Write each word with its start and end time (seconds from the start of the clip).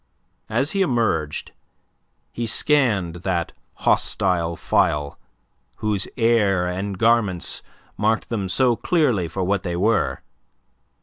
As 0.49 0.71
he 0.71 0.81
emerged, 0.81 1.51
he 2.31 2.47
scanned 2.47 3.17
that 3.17 3.51
hostile 3.85 4.55
file, 4.55 5.19
whose 5.75 6.07
air 6.17 6.65
and 6.67 6.97
garments 6.97 7.61
marked 7.97 8.29
them 8.29 8.49
so 8.49 8.75
clearly 8.75 9.27
for 9.27 9.43
what 9.43 9.61
they 9.61 9.75
were. 9.75 10.23